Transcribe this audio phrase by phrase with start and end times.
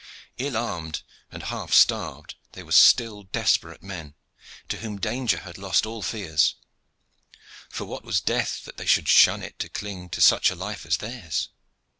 [0.39, 4.15] Ill armed and half starved, they were still desperate men,
[4.67, 6.55] to whom danger had lost all fears:
[7.69, 10.87] for what was death that they should shun it to cling to such a life
[10.87, 11.49] as theirs?